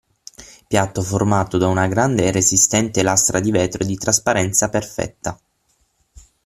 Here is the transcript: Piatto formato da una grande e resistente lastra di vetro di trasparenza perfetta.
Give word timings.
Piatto 0.67 1.03
formato 1.03 1.59
da 1.59 1.67
una 1.67 1.85
grande 1.85 2.23
e 2.25 2.31
resistente 2.31 3.03
lastra 3.03 3.39
di 3.39 3.51
vetro 3.51 3.85
di 3.85 3.95
trasparenza 3.99 4.67
perfetta. 4.67 5.39